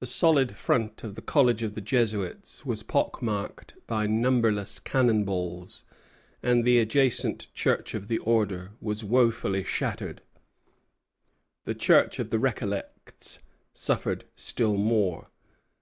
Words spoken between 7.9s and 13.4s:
of the Order was wofully shattered. The church of the Recollects